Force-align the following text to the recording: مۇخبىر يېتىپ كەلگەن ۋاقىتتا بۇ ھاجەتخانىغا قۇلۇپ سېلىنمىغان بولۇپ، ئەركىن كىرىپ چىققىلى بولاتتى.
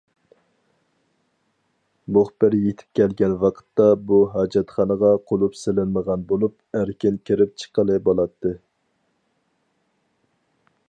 مۇخبىر 2.15 2.55
يېتىپ 2.59 2.97
كەلگەن 3.01 3.35
ۋاقىتتا 3.43 3.87
بۇ 4.11 4.17
ھاجەتخانىغا 4.37 5.11
قۇلۇپ 5.31 5.59
سېلىنمىغان 5.63 6.25
بولۇپ، 6.33 6.79
ئەركىن 6.81 7.21
كىرىپ 7.31 7.55
چىققىلى 7.65 7.99
بولاتتى. 8.09 8.55